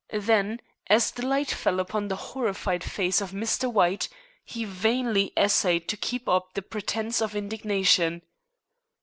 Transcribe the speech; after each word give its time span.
Then, 0.09 0.61
as 0.87 1.11
the 1.11 1.27
light 1.27 1.51
fell 1.51 1.79
upon 1.79 2.07
the 2.07 2.15
horrified 2.15 2.83
face 2.83 3.21
of 3.21 3.33
Mr. 3.33 3.71
White, 3.71 4.09
he 4.43 4.65
vainly 4.65 5.31
essayed 5.37 5.87
to 5.89 5.95
keep 5.95 6.27
up 6.27 6.55
the 6.55 6.63
pretence 6.63 7.21
of 7.21 7.35
indignation. 7.35 8.23